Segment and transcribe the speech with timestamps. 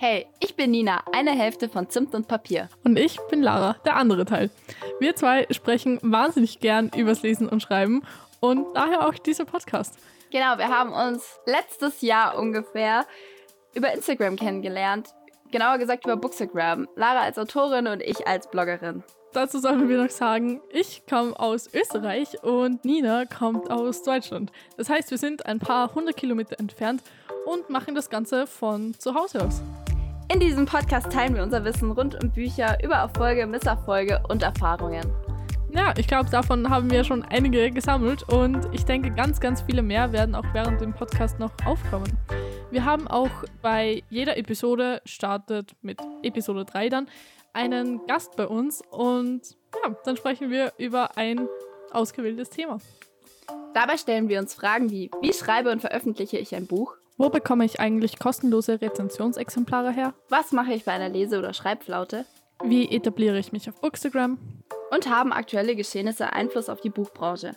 [0.00, 2.68] Hey, ich bin Nina, eine Hälfte von Zimt und Papier.
[2.84, 4.48] Und ich bin Lara, der andere Teil.
[5.00, 8.04] Wir zwei sprechen wahnsinnig gern übers Lesen und Schreiben
[8.38, 9.98] und daher auch dieser Podcast.
[10.30, 13.06] Genau, wir haben uns letztes Jahr ungefähr
[13.74, 15.08] über Instagram kennengelernt.
[15.50, 16.86] Genauer gesagt über Bookstagram.
[16.94, 19.02] Lara als Autorin und ich als Bloggerin.
[19.32, 24.52] Dazu sollen wir noch sagen, ich komme aus Österreich und Nina kommt aus Deutschland.
[24.76, 27.02] Das heißt, wir sind ein paar hundert Kilometer entfernt
[27.46, 29.60] und machen das Ganze von zu Hause aus.
[30.30, 35.10] In diesem Podcast teilen wir unser Wissen rund um Bücher, über Erfolge, Misserfolge und Erfahrungen.
[35.72, 39.80] Ja, ich glaube, davon haben wir schon einige gesammelt und ich denke, ganz, ganz viele
[39.80, 42.18] mehr werden auch während dem Podcast noch aufkommen.
[42.70, 43.30] Wir haben auch
[43.62, 47.08] bei jeder Episode, startet mit Episode 3 dann,
[47.54, 51.48] einen Gast bei uns und ja, dann sprechen wir über ein
[51.90, 52.80] ausgewähltes Thema.
[53.72, 56.98] Dabei stellen wir uns Fragen wie, wie schreibe und veröffentliche ich ein Buch?
[57.20, 60.14] Wo bekomme ich eigentlich kostenlose Rezensionsexemplare her?
[60.28, 62.24] Was mache ich bei einer Lese- oder Schreibflaute?
[62.62, 64.38] Wie etabliere ich mich auf Bookstagram?
[64.92, 67.56] Und haben aktuelle Geschehnisse Einfluss auf die Buchbranche?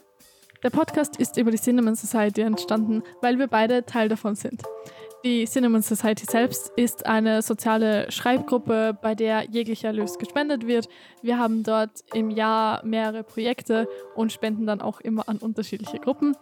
[0.64, 4.64] Der Podcast ist über die Cinnamon Society entstanden, weil wir beide Teil davon sind.
[5.24, 10.90] Die Cinnamon Society selbst ist eine soziale Schreibgruppe, bei der jeglicher Erlös gespendet wird.
[11.22, 16.36] Wir haben dort im Jahr mehrere Projekte und spenden dann auch immer an unterschiedliche Gruppen.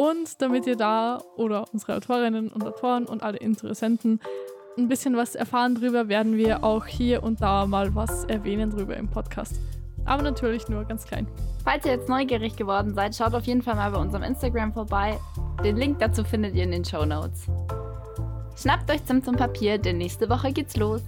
[0.00, 4.18] Und damit ihr da oder unsere Autorinnen und Autoren und alle Interessenten
[4.78, 8.96] ein bisschen was erfahren drüber, werden wir auch hier und da mal was erwähnen drüber
[8.96, 9.56] im Podcast.
[10.06, 11.26] Aber natürlich nur ganz klein.
[11.64, 15.18] Falls ihr jetzt neugierig geworden seid, schaut auf jeden Fall mal bei unserem Instagram vorbei.
[15.62, 17.48] Den Link dazu findet ihr in den Show Notes.
[18.56, 21.02] Schnappt euch Zimt und Papier, denn nächste Woche geht's los.